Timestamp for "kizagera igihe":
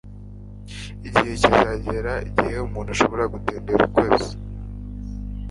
1.41-2.55